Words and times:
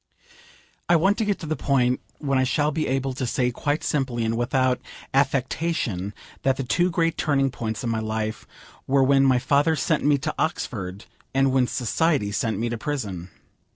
I 0.89 0.95
want 0.95 1.19
to 1.19 1.25
get 1.25 1.37
to 1.41 1.45
the 1.45 1.55
point 1.55 1.99
when 2.17 2.39
I 2.39 2.43
shall 2.43 2.71
be 2.71 2.87
able 2.87 3.13
to 3.13 3.27
say 3.27 3.51
quite 3.51 3.83
simply, 3.83 4.25
and 4.25 4.35
without 4.35 4.81
affectation 5.13 6.15
that 6.41 6.57
the 6.57 6.63
two 6.63 6.89
great 6.89 7.19
turning 7.19 7.51
points 7.51 7.83
in 7.83 7.91
my 7.91 7.99
life 7.99 8.47
were 8.87 9.03
when 9.03 9.23
my 9.23 9.37
father 9.37 9.75
sent 9.75 10.03
me 10.03 10.17
to 10.17 10.33
Oxford, 10.39 11.05
and 11.35 11.51
when 11.51 11.67
society 11.67 12.31
sent 12.31 12.57
me 12.57 12.67
to 12.69 12.79
prison. 12.79 13.29